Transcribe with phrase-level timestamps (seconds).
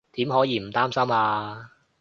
[0.13, 1.73] 點可以唔擔心啊